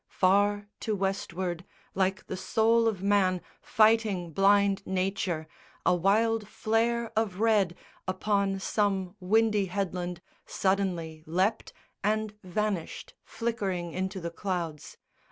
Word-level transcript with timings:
Far 0.09 0.67
to 0.79 0.95
Westward, 0.95 1.63
like 1.93 2.25
the 2.25 2.35
soul 2.35 2.87
of 2.87 3.03
man 3.03 3.39
Fighting 3.61 4.31
blind 4.33 4.81
nature, 4.83 5.45
a 5.85 5.93
wild 5.93 6.47
flare 6.47 7.11
of 7.15 7.39
red 7.39 7.75
Upon 8.07 8.59
some 8.59 9.15
windy 9.19 9.67
headland 9.67 10.19
suddenly 10.47 11.23
leapt 11.27 11.71
And 12.03 12.33
vanished 12.43 13.13
flickering 13.23 13.93
into 13.93 14.19
the 14.19 14.31
clouds. 14.31 14.97